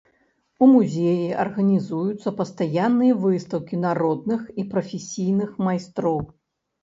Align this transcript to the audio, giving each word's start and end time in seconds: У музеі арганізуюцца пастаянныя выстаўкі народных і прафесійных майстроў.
У 0.63 0.67
музеі 0.75 1.25
арганізуюцца 1.43 2.31
пастаянныя 2.39 3.17
выстаўкі 3.27 3.75
народных 3.85 4.41
і 4.63 4.67
прафесійных 4.73 5.49
майстроў. 5.69 6.17